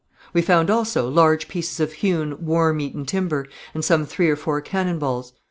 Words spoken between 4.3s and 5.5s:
or four cannon balls.